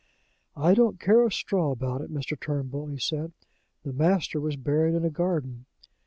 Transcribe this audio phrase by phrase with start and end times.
[0.55, 2.35] 'I don't care a straw about it, Mr.
[2.39, 3.33] Turnbull,' he said.
[3.83, 5.65] 'The Master was buried in a garden.'